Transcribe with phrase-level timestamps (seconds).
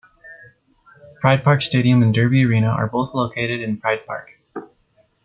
[1.19, 4.31] Pride Park Stadium and Derby Arena are both located in Pride Park.